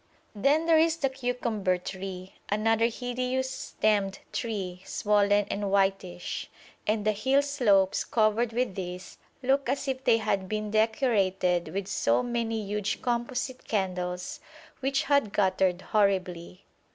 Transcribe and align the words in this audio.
Then 0.33 0.65
there 0.65 0.79
is 0.79 0.97
the 0.97 1.09
cucumber 1.11 1.77
tree, 1.77 2.33
another 2.49 2.87
hideous 2.87 3.51
stemmed 3.51 4.17
tree, 4.33 4.81
swollen 4.83 5.45
and 5.51 5.69
whitish; 5.69 6.49
and 6.87 7.05
the 7.05 7.11
hill 7.11 7.43
slopes 7.43 8.03
covered 8.03 8.51
with 8.51 8.73
this 8.73 9.19
look 9.43 9.69
as 9.69 9.87
if 9.87 10.03
they 10.03 10.17
had 10.17 10.49
been 10.49 10.71
decorated 10.71 11.67
with 11.71 11.87
so 11.87 12.23
many 12.23 12.63
huge 12.65 13.03
composite 13.03 13.65
candles 13.67 14.39
which 14.79 15.03
had 15.03 15.33
guttered 15.33 15.83
horribly. 15.83 16.65